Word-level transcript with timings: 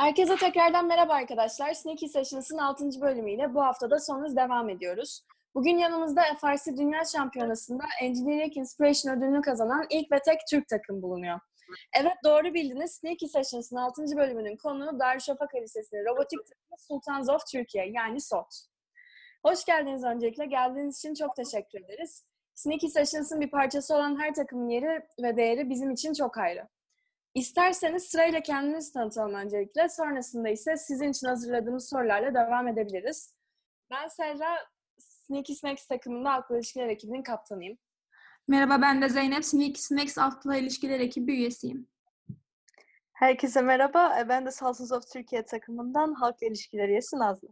Herkese 0.00 0.36
tekrardan 0.36 0.86
merhaba 0.86 1.14
arkadaşlar. 1.14 1.72
Sneaky 1.72 2.06
Sessions'ın 2.06 2.58
6. 2.58 3.00
bölümüyle 3.00 3.54
bu 3.54 3.62
haftada 3.62 3.98
son 3.98 4.36
devam 4.36 4.68
ediyoruz. 4.68 5.24
Bugün 5.54 5.78
yanımızda 5.78 6.22
FRC 6.22 6.76
Dünya 6.76 7.04
Şampiyonası'nda 7.04 7.84
Engineering 8.02 8.56
Inspiration 8.56 9.16
ödülünü 9.16 9.40
kazanan 9.40 9.86
ilk 9.90 10.12
ve 10.12 10.18
tek 10.24 10.40
Türk 10.50 10.68
takım 10.68 11.02
bulunuyor. 11.02 11.40
Evet 12.00 12.12
doğru 12.24 12.54
bildiniz. 12.54 12.92
Sneaky 12.92 13.26
Sessions'ın 13.26 13.76
6. 13.76 14.02
bölümünün 14.16 14.56
konuğu 14.56 15.00
Darüşşafaka 15.00 15.58
Lisesi'nin 15.58 16.04
robotik 16.04 16.38
takımı 16.46 16.78
Sultans 16.78 17.28
of 17.28 17.46
Türkiye 17.52 17.90
yani 17.90 18.20
SOT. 18.20 18.54
Hoş 19.46 19.64
geldiniz 19.64 20.04
öncelikle. 20.04 20.46
Geldiğiniz 20.46 20.98
için 20.98 21.14
çok 21.14 21.36
teşekkür 21.36 21.84
ederiz. 21.84 22.24
Sneaky 22.54 22.86
Sessions'ın 22.86 23.40
bir 23.40 23.50
parçası 23.50 23.94
olan 23.94 24.20
her 24.20 24.34
takımın 24.34 24.68
yeri 24.68 25.02
ve 25.22 25.36
değeri 25.36 25.70
bizim 25.70 25.90
için 25.90 26.12
çok 26.12 26.38
ayrı. 26.38 26.68
İsterseniz 27.34 28.02
sırayla 28.02 28.40
kendinizi 28.40 28.92
tanıtalım 28.92 29.34
öncelikle. 29.34 29.88
Sonrasında 29.88 30.48
ise 30.48 30.76
sizin 30.76 31.10
için 31.10 31.26
hazırladığımız 31.26 31.88
sorularla 31.88 32.34
devam 32.34 32.68
edebiliriz. 32.68 33.34
Ben 33.90 34.08
Serra, 34.08 34.58
Sneaky 34.98 35.52
Snacks 35.52 35.86
takımında 35.86 36.32
halkla 36.32 36.56
ilişkiler 36.56 36.88
ekibinin 36.88 37.22
kaptanıyım. 37.22 37.78
Merhaba 38.48 38.82
ben 38.82 39.02
de 39.02 39.08
Zeynep. 39.08 39.44
Sneaky 39.44 39.80
Snacks 39.80 40.16
halkla 40.16 40.56
ilişkiler 40.56 41.00
ekibi 41.00 41.32
üyesiyim. 41.32 41.88
Herkese 43.12 43.62
merhaba. 43.62 44.20
E, 44.20 44.28
ben 44.28 44.46
de 44.46 44.50
Salsız 44.50 44.92
of 44.92 45.12
Türkiye 45.12 45.44
takımından 45.44 46.14
halkla 46.14 46.46
ilişkiler 46.46 46.88
üyesi 46.88 47.18
Nazlı. 47.18 47.48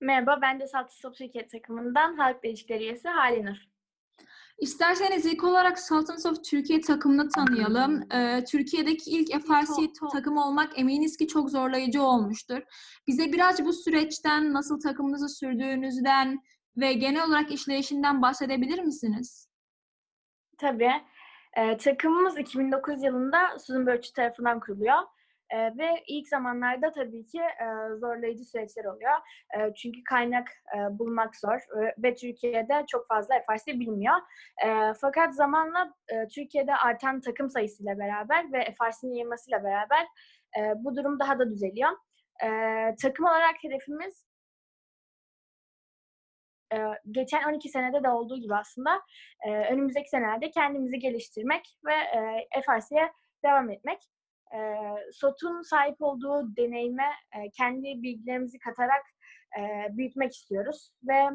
Merhaba 0.00 0.38
ben 0.42 0.60
de 0.60 0.66
Salsız 0.66 1.04
of 1.04 1.16
Türkiye 1.16 1.46
takımından 1.46 2.16
halkla 2.16 2.48
ilişkiler 2.48 2.80
üyesi 2.80 3.08
Halinur. 3.08 3.73
İsterseniz 4.58 5.26
ilk 5.26 5.44
olarak 5.44 5.78
Sultans 5.78 6.26
of 6.26 6.44
Türkiye 6.44 6.80
takımını 6.80 7.28
tanıyalım. 7.28 8.12
Ee, 8.12 8.44
Türkiye'deki 8.44 9.10
ilk 9.10 9.46
FRC 9.46 9.92
takımı 10.12 10.46
olmak 10.46 10.78
eminiz 10.78 11.16
ki 11.16 11.28
çok 11.28 11.50
zorlayıcı 11.50 12.02
olmuştur. 12.02 12.62
Bize 13.06 13.32
biraz 13.32 13.64
bu 13.64 13.72
süreçten, 13.72 14.52
nasıl 14.52 14.80
takımınızı 14.80 15.28
sürdüğünüzden 15.28 16.42
ve 16.76 16.92
genel 16.92 17.24
olarak 17.24 17.52
işleyişinden 17.52 18.22
bahsedebilir 18.22 18.78
misiniz? 18.78 19.48
Tabii. 20.58 20.92
Ee, 21.56 21.76
takımımız 21.76 22.38
2009 22.38 23.02
yılında 23.02 23.58
Susan 23.58 23.86
Birch 23.86 24.14
tarafından 24.14 24.60
kuruluyor. 24.60 24.98
E, 25.50 25.58
ve 25.78 26.04
ilk 26.06 26.28
zamanlarda 26.28 26.92
tabii 26.92 27.26
ki 27.26 27.40
e, 27.40 27.96
zorlayıcı 27.96 28.44
süreçler 28.44 28.84
oluyor. 28.84 29.12
E, 29.58 29.74
çünkü 29.74 30.04
kaynak 30.04 30.48
e, 30.76 30.98
bulmak 30.98 31.36
zor 31.36 31.82
e, 31.82 31.94
ve 31.98 32.14
Türkiye'de 32.14 32.84
çok 32.86 33.08
fazla 33.08 33.34
FRC 33.40 33.80
bilmiyor. 33.80 34.16
E, 34.64 34.94
fakat 35.00 35.34
zamanla 35.34 35.94
e, 36.08 36.28
Türkiye'de 36.28 36.76
artan 36.76 37.20
takım 37.20 37.50
sayısıyla 37.50 37.98
beraber 37.98 38.52
ve 38.52 38.64
FRC'nin 38.64 39.12
yayılmasıyla 39.12 39.64
beraber 39.64 40.06
e, 40.58 40.72
bu 40.76 40.96
durum 40.96 41.18
daha 41.18 41.38
da 41.38 41.50
düzeliyor. 41.50 41.90
E, 42.44 42.48
takım 43.02 43.26
olarak 43.26 43.54
hedefimiz 43.64 44.26
geçen 47.10 47.48
12 47.48 47.68
senede 47.68 48.02
de 48.02 48.08
olduğu 48.08 48.40
gibi 48.40 48.54
aslında 48.54 49.02
önümüzdeki 49.46 50.08
senelerde 50.08 50.50
kendimizi 50.50 50.98
geliştirmek 50.98 51.78
ve 51.86 51.92
FRC'ye 52.66 53.12
devam 53.44 53.70
etmek 53.70 53.98
e, 54.54 54.60
SOT'un 55.12 55.62
sahip 55.62 56.02
olduğu 56.02 56.56
deneyime 56.56 57.10
e, 57.36 57.50
kendi 57.50 58.02
bilgilerimizi 58.02 58.58
katarak 58.58 59.02
e, 59.58 59.96
büyütmek 59.96 60.32
istiyoruz. 60.32 60.90
Ve 61.08 61.30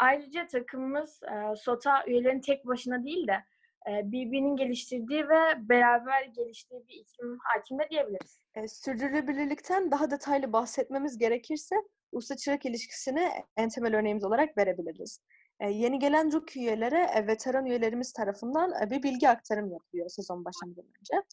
ayrıca 0.00 0.46
takımımız 0.46 1.20
e, 1.22 1.56
SOT'a 1.56 2.06
üyelerin 2.06 2.40
tek 2.40 2.66
başına 2.66 3.04
değil 3.04 3.26
de 3.26 3.44
birbirinin 3.88 4.56
geliştirdiği 4.56 5.28
ve 5.28 5.68
beraber 5.68 6.24
geliştiği 6.24 6.88
bir 6.88 6.94
iklim 6.94 7.38
hakimde 7.42 7.88
diyebiliriz. 7.90 8.40
E, 8.54 8.68
sürdürülebilirlikten 8.68 9.90
daha 9.90 10.10
detaylı 10.10 10.52
bahsetmemiz 10.52 11.18
gerekirse 11.18 11.76
usta 12.12 12.36
çırak 12.36 12.66
ilişkisini 12.66 13.30
en 13.56 13.68
temel 13.68 13.96
örneğimiz 13.96 14.24
olarak 14.24 14.58
verebiliriz. 14.58 15.20
Yeni 15.60 15.98
gelen 15.98 16.32
RUK 16.32 16.56
üyelere 16.56 17.26
veteran 17.26 17.66
üyelerimiz 17.66 18.12
tarafından 18.12 18.90
bir 18.90 19.02
bilgi 19.02 19.28
aktarım 19.28 19.72
yapılıyor 19.72 20.08
sezon 20.08 20.44
başlamadan 20.44 20.84
önce. 20.84 21.26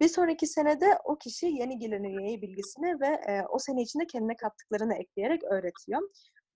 Bir 0.00 0.08
sonraki 0.08 0.46
senede 0.46 0.98
o 1.04 1.18
kişi 1.18 1.46
yeni 1.46 1.78
gelen 1.78 2.02
üyeye 2.02 2.42
bilgisini 2.42 3.00
ve 3.00 3.42
o 3.50 3.58
sene 3.58 3.82
içinde 3.82 4.06
kendine 4.06 4.36
kattıklarını 4.36 4.94
ekleyerek 4.94 5.44
öğretiyor. 5.44 6.00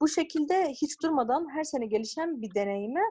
Bu 0.00 0.08
şekilde 0.08 0.68
hiç 0.70 1.02
durmadan 1.02 1.54
her 1.54 1.64
sene 1.64 1.86
gelişen 1.86 2.42
bir 2.42 2.54
deneyime 2.54 3.02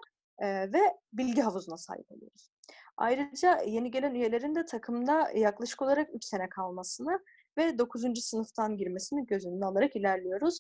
ve 0.42 0.82
bilgi 1.14 1.42
havuzuna 1.42 1.78
sahip 1.78 2.12
oluyoruz. 2.12 2.50
Ayrıca 2.98 3.62
yeni 3.66 3.92
gelen 3.92 4.14
üyelerin 4.14 4.56
de 4.56 4.66
takımda 4.66 5.32
yaklaşık 5.36 5.82
olarak 5.82 6.10
3 6.16 6.26
sene 6.26 6.50
kalmasını 6.50 7.20
ve 7.58 7.78
9. 7.78 8.24
sınıftan 8.24 8.78
girmesini 8.78 9.26
göz 9.26 9.46
önüne 9.46 9.66
alarak 9.66 9.96
ilerliyoruz. 9.96 10.60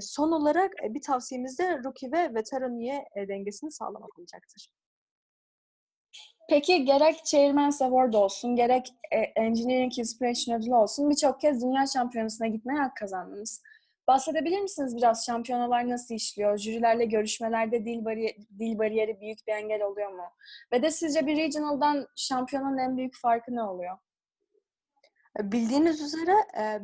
Son 0.00 0.32
olarak 0.32 0.72
bir 0.82 1.02
tavsiyemiz 1.02 1.58
de 1.58 1.78
rookie 1.84 2.12
ve 2.12 2.34
veteran 2.34 2.78
üye 2.78 3.04
e, 3.16 3.28
dengesini 3.28 3.72
sağlamak 3.72 4.18
olacaktır. 4.18 4.68
Peki 6.48 6.84
gerek 6.84 7.24
Chairman's 7.24 7.82
Award 7.82 8.14
olsun, 8.14 8.56
gerek 8.56 8.94
e, 9.10 9.18
Engineering 9.18 9.98
Inspiration 9.98 10.56
ödülü 10.56 10.74
olsun 10.74 11.10
birçok 11.10 11.40
kez 11.40 11.62
Dünya 11.62 11.86
Şampiyonası'na 11.86 12.46
gitmeye 12.46 12.80
hak 12.80 12.96
kazandınız. 12.96 13.62
Bahsedebilir 14.08 14.60
misiniz 14.60 14.96
biraz 14.96 15.26
şampiyonalar 15.26 15.88
nasıl 15.88 16.14
işliyor? 16.14 16.58
Jürilerle 16.58 17.04
görüşmelerde 17.04 17.84
dil, 17.84 18.04
bari 18.04 18.36
dil 18.58 18.78
bariyeri 18.78 19.20
büyük 19.20 19.46
bir 19.46 19.52
engel 19.52 19.82
oluyor 19.82 20.12
mu? 20.12 20.24
Ve 20.72 20.82
de 20.82 20.90
sizce 20.90 21.26
bir 21.26 21.36
regional'dan 21.36 22.06
şampiyonun 22.16 22.78
en 22.78 22.96
büyük 22.96 23.16
farkı 23.16 23.54
ne 23.54 23.62
oluyor? 23.62 23.98
Bildiğiniz 25.38 26.00
üzere 26.00 26.34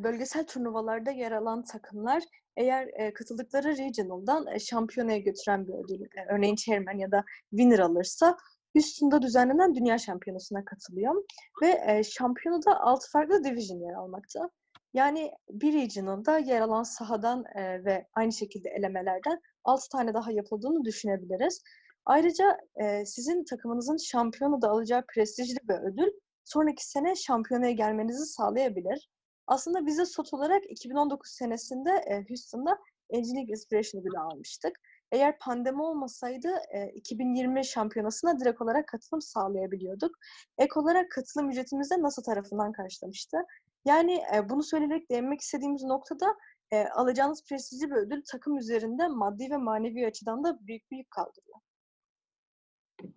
bölgesel 0.03 0.45
turnuvalarda 0.45 1.11
yer 1.11 1.31
alan 1.31 1.63
takımlar 1.63 2.23
eğer 2.57 3.13
katıldıkları 3.13 3.77
regional'dan 3.77 4.57
şampiyonaya 4.57 5.17
götüren 5.17 5.67
bir 5.67 5.73
ödül, 5.73 6.05
örneğin 6.29 6.55
chairman 6.55 6.97
ya 6.97 7.11
da 7.11 7.23
winner 7.49 7.79
alırsa 7.79 8.37
Houston'da 8.75 9.21
düzenlenen 9.21 9.75
Dünya 9.75 9.97
Şampiyonası'na 9.97 10.65
katılıyor. 10.65 11.23
Ve 11.61 11.81
e, 11.87 12.03
şampiyonada 12.03 12.79
6 12.79 13.11
farklı 13.11 13.43
division 13.43 13.79
yer 13.79 13.93
almakta. 13.93 14.49
Yani 14.93 15.31
bir 15.49 15.73
regional'da 15.73 16.37
yer 16.37 16.61
alan 16.61 16.83
sahadan 16.83 17.43
e, 17.55 17.85
ve 17.85 18.07
aynı 18.13 18.33
şekilde 18.33 18.69
elemelerden 18.69 19.39
6 19.63 19.89
tane 19.89 20.13
daha 20.13 20.31
yapıldığını 20.31 20.85
düşünebiliriz. 20.85 21.63
Ayrıca 22.05 22.57
e, 22.75 23.05
sizin 23.05 23.43
takımınızın 23.43 23.97
şampiyonada 23.97 24.69
alacağı 24.69 25.03
prestijli 25.13 25.57
bir 25.69 25.91
ödül 25.91 26.11
sonraki 26.43 26.89
sene 26.89 27.15
şampiyonaya 27.15 27.71
gelmenizi 27.71 28.25
sağlayabilir. 28.25 29.09
Aslında 29.51 29.85
bize 29.85 30.05
SOT 30.05 30.33
olarak 30.33 30.71
2019 30.71 31.31
senesinde 31.31 31.91
e, 31.91 32.25
Houston'da 32.29 32.77
Engineering 33.09 33.49
Inspiration 33.49 34.01
ödülü 34.01 34.19
almıştık. 34.19 34.79
Eğer 35.11 35.39
pandemi 35.39 35.81
olmasaydı 35.81 36.47
e, 36.73 36.89
2020 36.89 37.65
şampiyonasına 37.65 38.39
direkt 38.39 38.61
olarak 38.61 38.87
katılım 38.87 39.21
sağlayabiliyorduk. 39.21 40.15
Ek 40.57 40.71
olarak 40.75 41.11
katılım 41.11 41.49
ücretimiz 41.49 41.91
de 41.91 42.01
NASA 42.01 42.21
tarafından 42.21 42.71
karşılamıştı. 42.71 43.37
Yani 43.85 44.23
e, 44.35 44.49
bunu 44.49 44.63
söyleyerek 44.63 45.09
değinmek 45.09 45.41
istediğimiz 45.41 45.83
noktada 45.83 46.35
e, 46.71 46.85
alacağınız 46.85 47.43
prestijli 47.49 47.91
bir 47.91 47.95
ödül 47.95 48.21
takım 48.31 48.57
üzerinde 48.57 49.07
maddi 49.07 49.51
ve 49.51 49.57
manevi 49.57 50.07
açıdan 50.07 50.43
da 50.43 50.67
büyük 50.67 50.91
bir 50.91 50.97
yük 50.97 51.11
kaldırıyor. 51.11 51.57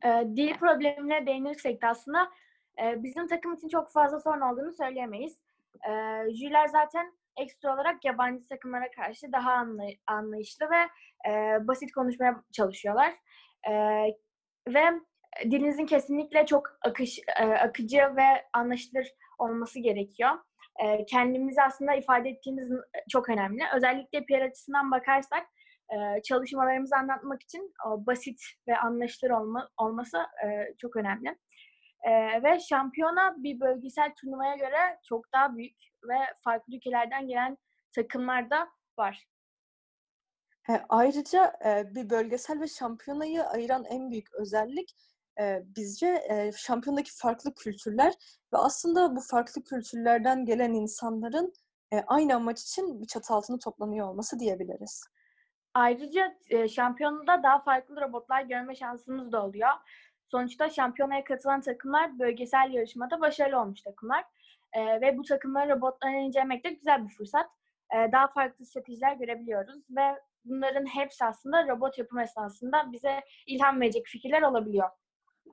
E, 0.04 0.36
dil 0.36 0.54
problemine 0.54 1.26
değinirsek 1.26 1.82
de 1.82 1.86
aslında 1.86 2.28
e, 2.82 3.02
bizim 3.02 3.26
takım 3.26 3.54
için 3.54 3.68
çok 3.68 3.90
fazla 3.90 4.20
sorun 4.20 4.40
olduğunu 4.40 4.72
söyleyemeyiz. 4.72 5.44
E, 5.88 5.90
jüriler 6.34 6.66
zaten 6.66 7.12
ekstra 7.36 7.74
olarak 7.74 8.04
yabancı 8.04 8.48
takımlara 8.48 8.90
karşı 8.90 9.32
daha 9.32 9.52
anlay- 9.52 9.98
anlayışlı 10.06 10.66
ve 10.70 10.88
e, 11.30 11.58
basit 11.68 11.92
konuşmaya 11.92 12.42
çalışıyorlar. 12.52 13.14
E, 13.68 13.72
ve 14.68 14.84
dilinizin 15.44 15.86
kesinlikle 15.86 16.46
çok 16.46 16.78
akış, 16.82 17.18
e, 17.40 17.44
akıcı 17.44 17.98
ve 17.98 18.24
anlaşılır 18.52 19.06
olması 19.38 19.78
gerekiyor. 19.80 20.30
E, 20.84 21.06
kendimizi 21.06 21.62
aslında 21.62 21.94
ifade 21.94 22.28
ettiğimiz 22.28 22.68
çok 23.10 23.28
önemli. 23.28 23.62
Özellikle 23.76 24.24
PR 24.26 24.44
açısından 24.44 24.90
bakarsak 24.90 25.46
e, 25.92 26.22
çalışmalarımızı 26.22 26.96
anlatmak 26.96 27.42
için 27.42 27.72
o 27.86 28.06
basit 28.06 28.40
ve 28.68 28.76
anlaşılır 28.78 29.30
olma, 29.30 29.68
olması 29.76 30.18
e, 30.18 30.74
çok 30.78 30.96
önemli. 30.96 31.36
E, 32.04 32.42
ve 32.42 32.60
şampiyona 32.60 33.34
bir 33.42 33.60
bölgesel 33.60 34.14
turnuvaya 34.14 34.56
göre 34.56 35.00
çok 35.04 35.32
daha 35.32 35.56
büyük 35.56 35.76
ve 36.08 36.16
farklı 36.44 36.76
ülkelerden 36.76 37.26
gelen 37.26 37.58
takımlar 37.92 38.50
da 38.50 38.68
var. 38.98 39.26
E, 40.70 40.72
ayrıca 40.88 41.52
e, 41.64 41.94
bir 41.94 42.10
bölgesel 42.10 42.60
ve 42.60 42.66
şampiyonayı 42.66 43.44
ayıran 43.44 43.84
en 43.84 44.10
büyük 44.10 44.34
özellik 44.34 44.96
e, 45.40 45.62
bizce 45.76 46.24
e, 46.30 46.52
şampiyondaki 46.56 47.16
farklı 47.16 47.54
kültürler 47.54 48.14
ve 48.52 48.58
aslında 48.58 49.16
bu 49.16 49.20
farklı 49.20 49.64
kültürlerden 49.64 50.44
gelen 50.44 50.72
insanların 50.72 51.52
e, 51.92 52.00
aynı 52.06 52.34
amaç 52.34 52.62
için 52.62 53.02
bir 53.02 53.06
çatı 53.06 53.34
altında 53.34 53.58
toplanıyor 53.58 54.08
olması 54.08 54.38
diyebiliriz. 54.38 55.04
Ayrıca 55.74 56.38
e, 56.50 56.68
şampiyonada 56.68 57.42
daha 57.42 57.62
farklı 57.62 58.00
robotlar 58.00 58.42
görme 58.42 58.74
şansımız 58.74 59.32
da 59.32 59.44
oluyor. 59.44 59.70
Sonuçta 60.30 60.70
şampiyonaya 60.70 61.24
katılan 61.24 61.60
takımlar 61.60 62.18
bölgesel 62.18 62.70
yarışmada 62.72 63.20
başarılı 63.20 63.60
olmuş 63.60 63.82
takımlar. 63.82 64.24
E, 64.72 65.00
ve 65.00 65.18
bu 65.18 65.22
takımları 65.22 65.70
robotlarına 65.70 66.18
incelemek 66.18 66.64
de 66.64 66.70
güzel 66.70 67.04
bir 67.04 67.12
fırsat. 67.12 67.46
E, 67.94 68.12
daha 68.12 68.26
farklı 68.28 68.64
stratejiler 68.64 69.12
görebiliyoruz 69.16 69.82
ve 69.90 70.20
bunların 70.44 70.86
hepsi 70.86 71.24
aslında 71.24 71.68
robot 71.68 71.98
yapım 71.98 72.18
esnasında 72.18 72.92
bize 72.92 73.20
ilham 73.46 73.80
verecek 73.80 74.06
fikirler 74.06 74.42
olabiliyor. 74.42 74.88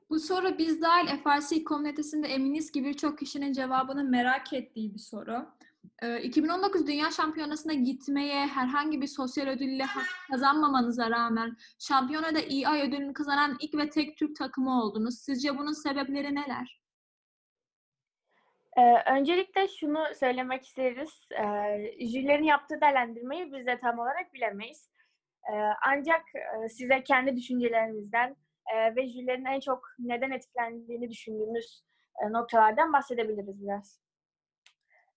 Bu 0.10 0.20
soru 0.20 0.58
biz 0.58 0.82
dahil 0.82 1.08
FRC 1.08 1.64
komünitesinde 1.64 2.28
eminiz 2.28 2.72
ki 2.72 2.84
birçok 2.84 3.20
kişinin 3.20 3.54
cevabını 3.54 4.04
merak 4.04 4.54
ettiği 4.54 4.94
bir 4.94 5.00
soru. 5.00 5.46
2019 6.24 6.88
Dünya 6.88 7.12
Şampiyonası'na 7.12 7.74
gitmeye 7.74 8.48
herhangi 8.48 9.02
bir 9.02 9.08
sosyal 9.08 9.48
ödülle 9.48 9.86
kazanmamanıza 10.32 11.10
rağmen 11.10 11.58
şampiyonada 11.80 12.40
EI 12.40 12.84
ödülünü 12.88 13.14
kazanan 13.14 13.58
ilk 13.62 13.78
ve 13.78 13.90
tek 13.90 14.18
Türk 14.18 14.36
takımı 14.36 14.82
oldunuz. 14.82 15.20
Sizce 15.20 15.58
bunun 15.58 15.84
sebepleri 15.84 16.36
neler? 16.36 16.82
Ee, 18.78 19.12
öncelikle 19.12 19.68
şunu 19.68 20.00
söylemek 20.20 20.66
isteriz. 20.66 21.10
Ee, 21.32 22.08
jürilerin 22.08 22.44
yaptığı 22.44 22.82
değerlendirmeyi 22.82 23.54
biz 23.54 23.66
de 23.66 23.80
tam 23.80 24.00
olarak 24.00 24.34
bilemeyiz. 24.34 24.90
Ee, 25.50 25.54
ancak 25.88 26.22
e, 26.36 26.70
size 26.70 27.04
kendi 27.04 27.36
düşüncelerimizden 27.36 28.36
e, 28.74 28.96
ve 28.96 29.08
jürilerin 29.08 29.46
en 29.46 29.60
çok 29.60 29.84
neden 30.00 30.32
etkilendiğini 30.32 31.10
düşündüğümüz 31.10 31.84
e, 32.24 32.32
noktalardan 32.32 32.94
bahsedebiliriz 32.94 33.64
biraz. 33.64 34.01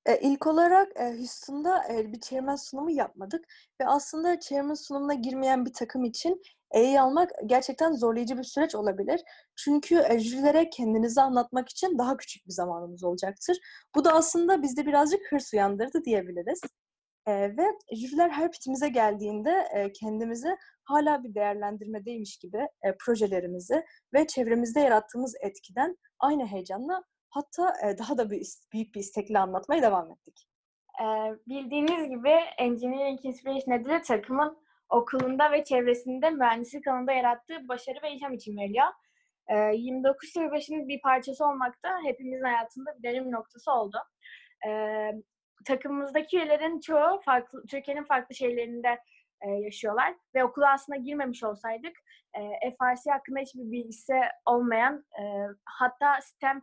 E, 0.06 0.18
ilk 0.20 0.46
olarak 0.46 0.88
e, 0.96 1.18
Houston'da 1.18 1.84
bir 2.12 2.20
chairman 2.20 2.56
sunumu 2.56 2.90
yapmadık 2.90 3.44
ve 3.80 3.86
aslında 3.86 4.40
chairman 4.40 4.74
sunumuna 4.74 5.14
girmeyen 5.14 5.66
bir 5.66 5.72
takım 5.72 6.04
için 6.04 6.42
E'yi 6.74 7.00
almak 7.00 7.30
gerçekten 7.46 7.92
zorlayıcı 7.92 8.38
bir 8.38 8.42
süreç 8.42 8.74
olabilir. 8.74 9.20
Çünkü 9.56 10.04
e, 10.08 10.18
jürilere 10.18 10.70
kendinizi 10.70 11.20
anlatmak 11.20 11.68
için 11.68 11.98
daha 11.98 12.16
küçük 12.16 12.46
bir 12.46 12.52
zamanımız 12.52 13.04
olacaktır. 13.04 13.56
Bu 13.94 14.04
da 14.04 14.12
aslında 14.12 14.62
bizde 14.62 14.86
birazcık 14.86 15.20
hırs 15.32 15.54
uyandırdı 15.54 16.04
diyebiliriz. 16.04 16.60
E, 17.26 17.32
ve 17.56 17.64
jüriler 17.92 18.30
her 18.30 18.52
pitimize 18.52 18.88
geldiğinde 18.88 19.68
e, 19.74 19.92
kendimizi 19.92 20.56
hala 20.84 21.24
bir 21.24 21.34
değerlendirmedeymiş 21.34 22.36
gibi 22.36 22.58
e, 22.82 22.96
projelerimizi 23.00 23.84
ve 24.14 24.26
çevremizde 24.26 24.80
yarattığımız 24.80 25.34
etkiden 25.40 25.96
aynı 26.18 26.46
heyecanla 26.46 27.02
Hatta 27.34 27.74
daha 27.98 28.18
da 28.18 28.30
büyük 28.30 28.94
bir 28.94 29.00
istekle 29.00 29.38
anlatmaya 29.38 29.82
devam 29.82 30.10
ettik. 30.10 30.48
Bildiğiniz 31.48 32.08
gibi 32.08 32.30
Engineering 32.58 33.24
Inspiration 33.24 33.80
ödülü 33.80 34.02
takımın 34.02 34.58
okulunda 34.88 35.52
ve 35.52 35.64
çevresinde 35.64 36.30
mühendislik 36.30 36.88
alanında 36.88 37.12
yarattığı 37.12 37.68
başarı 37.68 38.02
ve 38.02 38.12
ilham 38.12 38.32
için 38.34 38.56
veriliyor. 38.56 38.86
Ee, 39.48 39.56
29 39.74 40.36
Yılbaşı'nın 40.36 40.88
bir 40.88 41.00
parçası 41.00 41.46
olmak 41.46 41.84
da 41.84 41.98
hepimizin 42.04 42.44
hayatında 42.44 42.90
bir 42.98 43.02
dönüm 43.02 43.32
noktası 43.32 43.72
oldu. 43.72 43.98
Ee, 44.68 45.10
takımımızdaki 45.66 46.36
üyelerin 46.36 46.80
çoğu 46.80 47.20
farklı, 47.20 47.62
Türkiye'nin 47.70 48.04
farklı 48.04 48.34
şehirlerinde 48.34 48.98
yaşıyorlar 49.60 50.14
ve 50.34 50.44
okula 50.44 50.72
aslında 50.72 50.98
girmemiş 50.98 51.44
olsaydık 51.44 51.96
FRC 52.60 53.10
hakkında 53.10 53.40
hiçbir 53.40 53.72
bilgisi 53.72 54.14
olmayan 54.46 55.04
hatta 55.64 56.20
STEM 56.20 56.62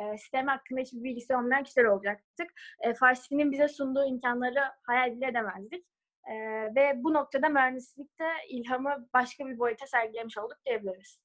e, 0.00 0.18
sistem 0.18 0.46
hakkında 0.46 0.80
hiçbir 0.80 1.04
bilgisi 1.04 1.36
olmayan 1.36 1.64
kişiler 1.64 1.84
olacaktık. 1.84 2.50
E, 2.80 2.94
Farsi'nin 2.94 3.52
bize 3.52 3.68
sunduğu 3.68 4.04
imkanları 4.04 4.60
hayal 4.82 5.16
bile 5.16 5.26
edemezdik. 5.26 5.86
E, 6.30 6.34
ve 6.74 6.92
bu 6.96 7.14
noktada 7.14 7.48
mühendislikte 7.48 8.24
ilhamı 8.48 9.08
başka 9.14 9.46
bir 9.46 9.58
boyuta 9.58 9.86
sergilemiş 9.86 10.38
olduk 10.38 10.58
diyebiliriz. 10.66 11.18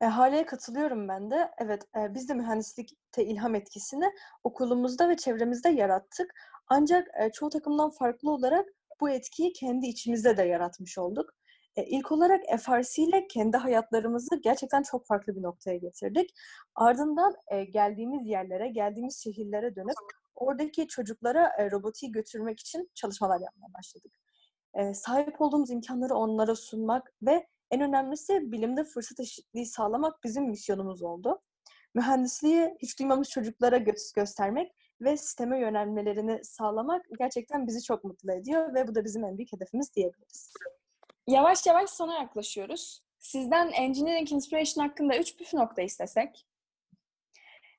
E, 0.00 0.06
Hale'ye 0.06 0.46
katılıyorum 0.46 1.08
ben 1.08 1.30
de. 1.30 1.50
Evet, 1.58 1.82
e, 1.96 2.14
biz 2.14 2.28
de 2.28 2.34
mühendislikte 2.34 3.24
ilham 3.24 3.54
etkisini 3.54 4.12
okulumuzda 4.44 5.08
ve 5.08 5.16
çevremizde 5.16 5.68
yarattık. 5.68 6.30
Ancak 6.68 7.08
e, 7.20 7.32
çoğu 7.32 7.50
takımdan 7.50 7.90
farklı 7.90 8.30
olarak 8.30 8.68
bu 9.00 9.10
etkiyi 9.10 9.52
kendi 9.52 9.86
içimizde 9.86 10.36
de 10.36 10.42
yaratmış 10.42 10.98
olduk. 10.98 11.30
E, 11.76 11.84
ilk 11.84 12.12
olarak 12.12 12.42
FRC 12.60 13.02
ile 13.02 13.26
kendi 13.26 13.56
hayatlarımızı 13.56 14.36
gerçekten 14.36 14.82
çok 14.82 15.06
farklı 15.06 15.36
bir 15.36 15.42
noktaya 15.42 15.76
getirdik. 15.76 16.30
Ardından 16.74 17.34
e, 17.48 17.64
geldiğimiz 17.64 18.26
yerlere, 18.26 18.68
geldiğimiz 18.68 19.22
şehirlere 19.22 19.76
dönüp 19.76 19.96
oradaki 20.34 20.88
çocuklara 20.88 21.52
e, 21.58 21.70
robotiği 21.70 22.12
götürmek 22.12 22.60
için 22.60 22.90
çalışmalar 22.94 23.40
yapmaya 23.40 23.74
başladık. 23.78 24.12
E, 24.74 24.94
sahip 24.94 25.40
olduğumuz 25.40 25.70
imkanları 25.70 26.14
onlara 26.14 26.56
sunmak 26.56 27.14
ve 27.22 27.46
en 27.70 27.80
önemlisi 27.80 28.52
bilimde 28.52 28.84
fırsat 28.84 29.20
eşitliği 29.20 29.66
sağlamak 29.66 30.24
bizim 30.24 30.44
misyonumuz 30.48 31.02
oldu. 31.02 31.42
Mühendisliği 31.94 32.76
hiç 32.82 32.98
duymamış 32.98 33.28
çocuklara 33.28 33.76
gö- 33.76 34.14
göstermek 34.14 34.72
ve 35.00 35.16
sisteme 35.16 35.60
yönelmelerini 35.60 36.44
sağlamak 36.44 37.06
gerçekten 37.18 37.66
bizi 37.66 37.82
çok 37.82 38.04
mutlu 38.04 38.32
ediyor 38.32 38.74
ve 38.74 38.88
bu 38.88 38.94
da 38.94 39.04
bizim 39.04 39.24
en 39.24 39.38
büyük 39.38 39.52
hedefimiz 39.52 39.94
diyebiliriz. 39.94 40.52
Yavaş 41.26 41.66
yavaş 41.66 41.90
sona 41.90 42.14
yaklaşıyoruz. 42.14 43.02
Sizden 43.18 43.72
Engineering 43.72 44.32
Inspiration 44.32 44.88
hakkında 44.88 45.18
üç 45.18 45.36
püf 45.36 45.54
nokta 45.54 45.82
istesek? 45.82 46.46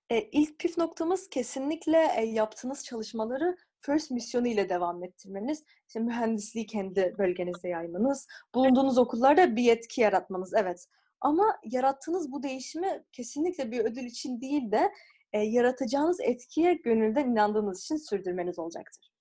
E, 0.10 0.22
ilk 0.22 0.60
püf 0.60 0.78
noktamız 0.78 1.30
kesinlikle 1.30 2.12
e, 2.18 2.26
yaptığınız 2.26 2.86
çalışmaları 2.86 3.58
first 3.82 4.12
misyonu 4.12 4.48
ile 4.48 4.70
devam 4.70 5.04
ettirmeniz. 5.04 5.64
İşte 5.88 6.00
mühendisliği 6.00 6.66
kendi 6.66 7.16
bölgenizde 7.18 7.68
yaymanız, 7.68 8.28
bulunduğunuz 8.56 8.98
okullarda 8.98 9.56
bir 9.56 9.72
etki 9.72 10.02
yaratmanız. 10.02 10.54
Evet. 10.54 10.88
Ama 11.22 11.60
yarattığınız 11.64 12.32
bu 12.32 12.44
değişimi 12.44 13.04
kesinlikle 13.12 13.72
bir 13.72 13.80
ödül 13.80 14.04
için 14.04 14.42
değil 14.42 14.72
de 14.72 14.92
e, 15.34 15.40
yaratacağınız 15.40 16.20
etkiye 16.20 16.74
gönülden 16.74 17.30
inandığınız 17.30 17.82
için 17.82 17.96
sürdürmeniz 17.96 18.60
olacaktır. 18.60 19.15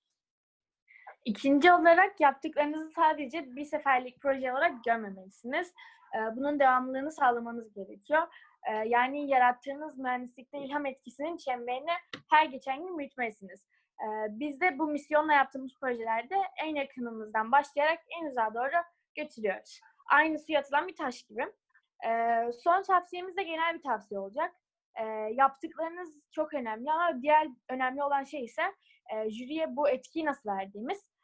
İkinci 1.25 1.71
olarak 1.71 2.19
yaptıklarınızı 2.19 2.91
sadece 2.91 3.55
bir 3.55 3.65
seferlik 3.65 4.21
proje 4.21 4.51
olarak 4.51 4.83
görmemelisiniz. 4.83 5.73
Bunun 6.35 6.59
devamlılığını 6.59 7.11
sağlamanız 7.11 7.73
gerekiyor. 7.73 8.27
Yani 8.85 9.29
yarattığınız 9.29 9.97
mühendislikte 9.97 10.57
ilham 10.57 10.85
etkisinin 10.85 11.37
çemberini 11.37 11.91
her 12.29 12.45
geçen 12.45 12.83
gün 12.83 12.97
büyütmelisiniz. 12.97 13.67
Biz 14.29 14.61
de 14.61 14.79
bu 14.79 14.87
misyonla 14.87 15.33
yaptığımız 15.33 15.71
projelerde 15.79 16.35
en 16.63 16.75
yakınımızdan 16.75 17.51
başlayarak 17.51 17.99
en 18.21 18.25
uzağa 18.25 18.53
doğru 18.53 18.83
götürüyoruz. 19.15 19.81
Aynı 20.11 20.39
suya 20.39 20.59
atılan 20.59 20.87
bir 20.87 20.95
taş 20.95 21.23
gibi. 21.23 21.45
Son 22.63 22.83
tavsiyemiz 22.83 23.37
de 23.37 23.43
genel 23.43 23.75
bir 23.75 23.81
tavsiye 23.81 24.19
olacak. 24.19 24.55
Yaptıklarınız 25.31 26.19
çok 26.31 26.53
önemli 26.53 26.91
ama 26.91 27.21
diğer 27.21 27.47
önemli 27.69 28.03
olan 28.03 28.23
şey 28.23 28.43
ise 28.43 28.63
jüriye 29.27 29.75
bu 29.75 29.89
etkiyi 29.89 30.25
nasıl 30.25 30.49
verdiğimiz 30.49 31.14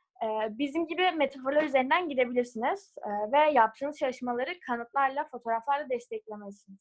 bizim 0.50 0.88
gibi 0.88 1.12
metaforlar 1.12 1.64
üzerinden 1.64 2.10
gidebilirsiniz 2.10 2.96
ve 3.34 3.52
yaptığınız 3.52 3.98
çalışmaları 3.98 4.60
kanıtlarla, 4.68 5.28
fotoğraflarla 5.32 5.90
desteklemelisiniz. 5.90 6.80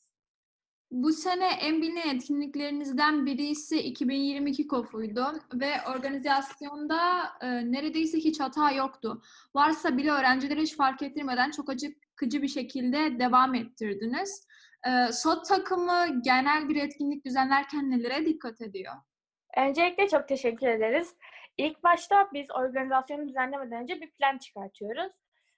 Bu 0.90 1.12
sene 1.12 1.48
en 1.60 1.82
bilinen 1.82 2.14
etkinliklerinizden 2.16 3.26
birisi 3.26 3.80
2022 3.80 4.66
KOF'uydu 4.66 5.24
ve 5.54 5.70
organizasyonda 5.96 7.22
e, 7.40 7.72
neredeyse 7.72 8.18
hiç 8.18 8.40
hata 8.40 8.70
yoktu. 8.70 9.22
Varsa 9.54 9.96
bile 9.96 10.10
öğrencilere 10.10 10.60
hiç 10.60 10.76
fark 10.76 11.02
ettirmeden 11.02 11.50
çok 11.50 11.70
acıkıcı 11.70 12.42
bir 12.42 12.48
şekilde 12.48 13.18
devam 13.18 13.54
ettirdiniz. 13.54 14.46
E, 14.86 15.12
SOT 15.12 15.48
takımı 15.48 16.22
genel 16.24 16.68
bir 16.68 16.76
etkinlik 16.76 17.24
düzenlerken 17.24 17.90
nelere 17.90 18.26
dikkat 18.26 18.60
ediyor? 18.60 18.94
Öncelikle 19.56 20.08
çok 20.08 20.28
teşekkür 20.28 20.66
ederiz. 20.66 21.14
İlk 21.60 21.84
başta 21.84 22.28
biz 22.32 22.50
organizasyonu 22.50 23.28
düzenlemeden 23.28 23.82
önce 23.82 24.00
bir 24.00 24.10
plan 24.10 24.38
çıkartıyoruz. 24.38 25.12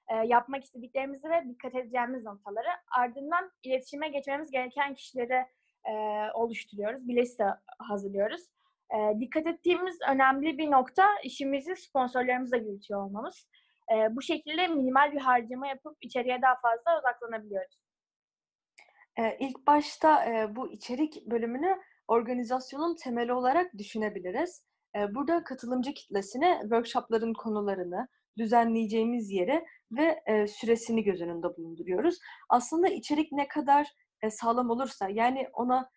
E, 0.09 0.15
yapmak 0.15 0.65
istediklerimizi 0.65 1.31
ve 1.31 1.45
dikkat 1.49 1.75
edeceğimiz 1.75 2.25
noktaları. 2.25 2.69
Ardından 2.99 3.51
iletişime 3.63 4.09
geçmemiz 4.09 4.51
gereken 4.51 4.95
kişileri 4.95 5.47
e, 5.85 5.93
oluşturuyoruz. 6.35 7.09
Bir 7.09 7.17
liste 7.17 7.45
hazırlıyoruz. 7.79 8.43
E, 8.91 9.21
dikkat 9.21 9.47
ettiğimiz 9.47 9.99
önemli 10.11 10.59
bir 10.59 10.71
nokta 10.71 11.07
işimizi 11.25 11.77
sponsorlarımızla 11.77 12.57
yürütüyor 12.57 13.03
olmamız. 13.03 13.49
E, 13.93 14.17
bu 14.17 14.23
şekilde 14.23 14.69
minimal 14.69 15.13
bir 15.13 15.21
harcama 15.21 15.67
yapıp 15.67 15.97
içeriye 16.01 16.43
daha 16.43 16.55
fazla 16.55 17.01
odaklanabiliyoruz. 17.01 17.83
E, 19.19 19.37
ilk 19.39 19.67
başta 19.67 20.25
e, 20.25 20.57
bu 20.57 20.73
içerik 20.73 21.27
bölümünü 21.27 21.79
organizasyonun 22.09 22.97
temeli 22.97 23.33
olarak 23.33 23.79
düşünebiliriz. 23.79 24.72
Burada 25.11 25.45
katılımcı 25.45 25.95
kitlesine 25.95 26.59
workshopların 26.63 27.35
konularını, 27.35 28.09
düzenleyeceğimiz 28.39 29.31
yeri 29.31 29.65
ve 29.93 30.25
süresini 30.49 31.05
göz 31.05 31.21
önünde 31.21 31.57
bulunduruyoruz. 31.57 32.19
Aslında 32.49 32.89
içerik 32.89 33.33
ne 33.33 33.49
kadar 33.49 33.93
sağlam 34.31 34.71
olursa, 34.71 35.09
yani 35.09 35.49
ona 35.53 35.91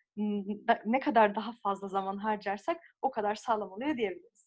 ne 0.85 0.99
kadar 0.99 1.35
daha 1.35 1.51
fazla 1.63 1.87
zaman 1.87 2.17
harcarsak 2.17 2.77
o 3.01 3.11
kadar 3.11 3.35
sağlam 3.35 3.71
oluyor 3.71 3.97
diyebiliriz. 3.97 4.45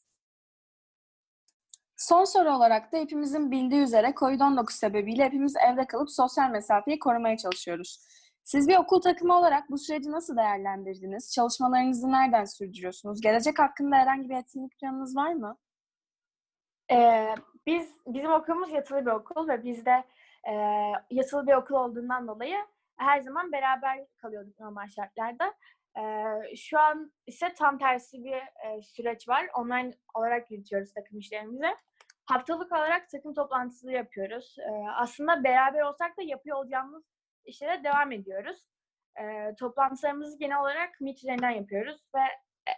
Son 1.97 2.25
soru 2.25 2.50
olarak 2.50 2.93
da 2.93 2.97
hepimizin 2.97 3.50
bildiği 3.50 3.83
üzere 3.83 4.07
COVID-19 4.07 4.73
sebebiyle 4.73 5.25
hepimiz 5.25 5.55
evde 5.57 5.87
kalıp 5.87 6.11
sosyal 6.11 6.50
mesafeyi 6.50 6.99
korumaya 6.99 7.37
çalışıyoruz. 7.37 8.05
Siz 8.49 8.69
bir 8.69 8.76
okul 8.76 9.00
takımı 9.00 9.38
olarak 9.38 9.71
bu 9.71 9.78
süreci 9.78 10.12
nasıl 10.12 10.37
değerlendirdiniz? 10.37 11.33
Çalışmalarınızı 11.35 12.12
nereden 12.12 12.45
sürdürüyorsunuz? 12.45 13.21
Gelecek 13.21 13.59
hakkında 13.59 13.97
herhangi 13.97 14.28
bir 14.28 14.35
etkinlik 14.35 14.78
planınız 14.81 15.17
var 15.17 15.33
mı? 15.33 15.59
Ee, 16.90 17.35
biz 17.67 17.97
bizim 18.07 18.33
okulumuz 18.33 18.73
yatılı 18.73 19.07
bir 19.07 19.11
okul 19.11 19.49
ve 19.49 19.64
bizde 19.64 20.05
e, 20.49 20.52
yatılı 21.11 21.47
bir 21.47 21.52
okul 21.52 21.75
olduğundan 21.75 22.28
dolayı 22.28 22.57
her 22.97 23.21
zaman 23.21 23.52
beraber 23.52 24.07
kalıyorduk 24.17 24.61
normal 24.61 24.88
şartlarda. 24.88 25.55
Ee, 25.99 26.57
şu 26.57 26.78
an 26.78 27.12
ise 27.26 27.55
tam 27.55 27.78
tersi 27.78 28.25
bir 28.25 28.35
e, 28.37 28.83
süreç 28.83 29.28
var. 29.28 29.47
Online 29.55 29.90
olarak 30.14 30.50
yürütüyoruz 30.50 30.95
takım 30.95 31.19
işlerimizi. 31.19 31.76
Haftalık 32.26 32.73
olarak 32.73 33.09
takım 33.09 33.35
toplantısı 33.35 33.90
yapıyoruz. 33.90 34.57
Ee, 34.59 34.88
aslında 34.97 35.45
beraber 35.45 35.81
olsak 35.81 36.19
da 36.19 36.23
yapıyor 36.23 36.57
olacağımız 36.57 37.18
işlere 37.49 37.85
devam 37.85 38.12
ediyoruz. 38.12 38.64
Ee, 39.21 39.55
toplantılarımızı 39.59 40.38
genel 40.38 40.61
olarak 40.61 41.00
Meet 41.00 41.19
üzerinden 41.19 41.50
yapıyoruz 41.50 42.00
ve 42.14 42.21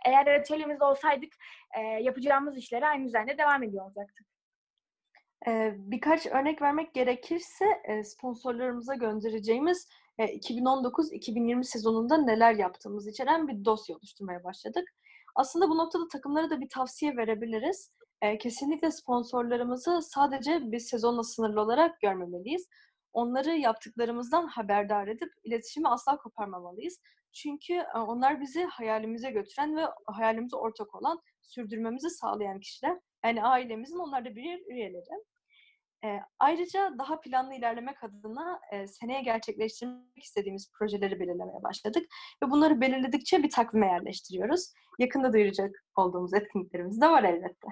eğer 0.06 0.40
atölyemizde 0.40 0.84
olsaydık 0.84 1.32
e, 1.78 1.80
yapacağımız 1.80 2.56
işlere 2.56 2.86
aynı 2.86 3.06
üzerinde 3.06 3.38
devam 3.38 3.62
ediyor 3.62 3.84
olacaktık. 3.84 4.26
Ee, 5.48 5.74
birkaç 5.76 6.26
örnek 6.26 6.62
vermek 6.62 6.94
gerekirse 6.94 7.64
e, 7.84 8.04
sponsorlarımıza 8.04 8.94
göndereceğimiz 8.94 9.88
e, 10.18 10.24
2019-2020 10.24 11.64
sezonunda 11.64 12.16
neler 12.16 12.54
yaptığımız 12.54 13.08
içeren 13.08 13.48
bir 13.48 13.64
dosya 13.64 13.96
oluşturmaya 13.96 14.44
başladık. 14.44 14.84
Aslında 15.34 15.68
bu 15.68 15.78
noktada 15.78 16.08
takımlara 16.08 16.50
da 16.50 16.60
bir 16.60 16.68
tavsiye 16.68 17.16
verebiliriz. 17.16 17.92
E, 18.22 18.38
kesinlikle 18.38 18.90
sponsorlarımızı 18.90 20.02
sadece 20.02 20.72
bir 20.72 20.78
sezonla 20.78 21.22
sınırlı 21.22 21.60
olarak 21.60 22.00
görmemeliyiz. 22.00 22.68
Onları 23.12 23.50
yaptıklarımızdan 23.50 24.46
haberdar 24.46 25.08
edip 25.08 25.32
iletişimi 25.44 25.88
asla 25.88 26.16
koparmamalıyız. 26.16 27.00
Çünkü 27.32 27.74
e, 27.74 27.98
onlar 27.98 28.40
bizi 28.40 28.64
hayalimize 28.64 29.30
götüren 29.30 29.76
ve 29.76 29.84
hayalimize 30.06 30.56
ortak 30.56 30.94
olan, 30.94 31.20
sürdürmemizi 31.42 32.10
sağlayan 32.10 32.60
kişiler. 32.60 32.98
Yani 33.24 33.44
ailemizin 33.44 33.98
onlar 33.98 34.24
da 34.24 34.36
bir 34.36 34.66
üyeleri. 34.66 35.24
E, 36.04 36.20
ayrıca 36.38 36.94
daha 36.98 37.20
planlı 37.20 37.54
ilerlemek 37.54 38.04
adına 38.04 38.60
e, 38.72 38.86
seneye 38.86 39.22
gerçekleştirmek 39.22 40.24
istediğimiz 40.24 40.72
projeleri 40.72 41.20
belirlemeye 41.20 41.62
başladık. 41.62 42.06
Ve 42.42 42.50
bunları 42.50 42.80
belirledikçe 42.80 43.42
bir 43.42 43.50
takvime 43.50 43.86
yerleştiriyoruz. 43.86 44.72
Yakında 44.98 45.32
duyuracak 45.32 45.84
olduğumuz 45.96 46.34
etkinliklerimiz 46.34 47.00
de 47.00 47.08
var 47.08 47.24
elbette. 47.24 47.68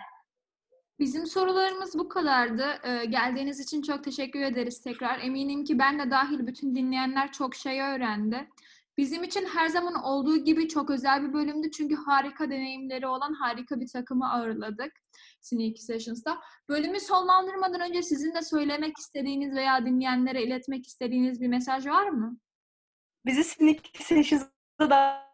Bizim 0.99 1.27
sorularımız 1.27 1.99
bu 1.99 2.09
kadardı. 2.09 2.67
Ee, 2.85 3.05
geldiğiniz 3.05 3.61
için 3.61 3.83
çok 3.83 4.05
teşekkür 4.05 4.41
ederiz 4.41 4.81
tekrar. 4.81 5.19
Eminim 5.19 5.65
ki 5.65 5.79
ben 5.79 5.99
de 5.99 6.11
dahil 6.11 6.47
bütün 6.47 6.75
dinleyenler 6.75 7.33
çok 7.33 7.55
şey 7.55 7.81
öğrendi. 7.81 8.49
Bizim 8.97 9.25
için 9.25 9.47
her 9.47 9.69
zaman 9.69 9.95
olduğu 9.95 10.37
gibi 10.37 10.69
çok 10.69 10.91
özel 10.91 11.29
bir 11.29 11.33
bölümdü 11.33 11.71
çünkü 11.71 11.95
harika 11.95 12.51
deneyimleri 12.51 13.07
olan 13.07 13.33
harika 13.33 13.81
bir 13.81 13.87
takımı 13.87 14.33
ağırladık 14.33 14.93
Sneaky 15.41 15.83
Sessions'da. 15.83 16.39
Bölümü 16.69 17.01
sonlandırmadan 17.01 17.81
önce 17.81 18.03
sizin 18.03 18.35
de 18.35 18.43
söylemek 18.43 18.99
istediğiniz 18.99 19.57
veya 19.57 19.87
dinleyenlere 19.87 20.43
iletmek 20.43 20.87
istediğiniz 20.87 21.41
bir 21.41 21.49
mesaj 21.49 21.87
var 21.87 22.09
mı? 22.09 22.39
Bizi 23.27 23.45
Sneaky 23.45 24.03
Sessions'a 24.03 24.51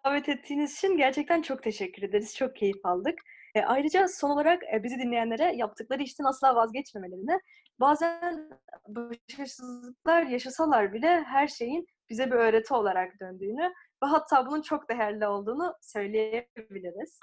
davet 0.04 0.28
ettiğiniz 0.28 0.76
için 0.76 0.97
gerçekten 0.97 1.42
çok 1.42 1.62
teşekkür 1.62 2.02
ederiz. 2.02 2.37
Çok 2.37 2.56
keyif 2.56 2.87
aldık. 2.87 3.18
E, 3.54 3.62
ayrıca 3.62 4.08
son 4.08 4.30
olarak 4.30 4.62
e, 4.75 4.82
bizi 4.82 4.99
dinleyenlere 4.99 5.56
yaptıkları 5.56 6.02
işten 6.02 6.25
asla 6.25 6.54
vazgeçmemelerini, 6.54 7.40
bazen 7.80 8.50
başarısızlıklar 8.88 10.23
yaşasalar 10.23 10.92
bile 10.92 11.23
her 11.23 11.49
şeyin 11.49 11.87
bize 12.11 12.26
bir 12.26 12.37
öğreti 12.37 12.75
olarak 12.75 13.20
döndüğünü 13.20 13.73
ve 14.02 14.06
hatta 14.06 14.46
bunun 14.46 14.62
çok 14.62 14.88
değerli 14.90 15.26
olduğunu 15.26 15.75
söyleyebiliriz. 15.80 17.18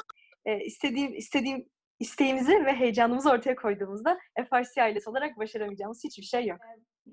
E, 0.45 0.59
istediğim, 0.59 1.13
istediğim 1.13 1.65
isteğimizi 1.99 2.65
ve 2.65 2.73
heyecanımızı 2.73 3.31
ortaya 3.31 3.55
koyduğumuzda 3.55 4.19
FRC 4.49 4.81
ailesi 4.81 5.09
olarak 5.09 5.37
başaramayacağımız 5.37 6.03
hiçbir 6.03 6.23
şey 6.23 6.45
yok. 6.45 6.59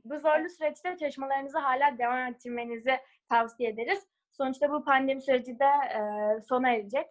Bu 0.04 0.20
zorlu 0.20 0.48
süreçte 0.48 0.96
çalışmalarınızı 0.96 1.58
hala 1.58 1.98
devam 1.98 2.26
ettirmenizi 2.26 2.98
tavsiye 3.28 3.70
ederiz. 3.70 4.06
Sonuçta 4.32 4.70
bu 4.70 4.84
pandemi 4.84 5.22
süreci 5.22 5.58
de 5.58 5.64
e, 5.64 6.00
sona 6.48 6.70
erecek. 6.70 7.06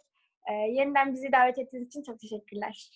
E, 0.47 0.53
yeniden 0.53 1.13
bizi 1.13 1.31
davet 1.31 1.59
ettiğiniz 1.59 1.87
için 1.87 2.03
çok 2.03 2.19
teşekkürler. 2.19 2.91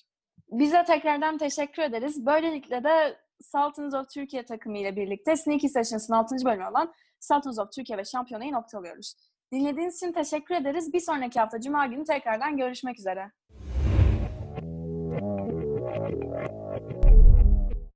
Bize 0.51 0.83
tekrardan 0.83 1.37
teşekkür 1.37 1.83
ederiz. 1.83 2.25
Böylelikle 2.25 2.83
de 2.83 3.17
Sultans 3.41 3.93
of 3.93 4.09
Türkiye 4.09 4.45
takımı 4.45 4.77
ile 4.77 4.95
birlikte 4.95 5.35
Sneaky 5.35 5.67
Sessions'ın 5.67 6.13
6. 6.13 6.35
bölümü 6.45 6.65
olan 6.65 6.93
Sultans 7.19 7.59
of 7.59 7.71
Türkiye 7.71 7.97
ve 7.97 8.05
Şampiyonayı 8.05 8.51
noktalıyoruz. 8.51 9.15
Dinlediğiniz 9.51 9.97
için 9.97 10.11
teşekkür 10.11 10.55
ederiz. 10.55 10.93
Bir 10.93 10.99
sonraki 10.99 11.39
hafta 11.39 11.61
Cuma 11.61 11.85
günü 11.85 12.03
tekrardan 12.03 12.57
görüşmek 12.57 12.99
üzere. 12.99 13.31